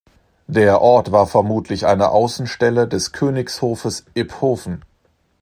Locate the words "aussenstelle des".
2.09-3.11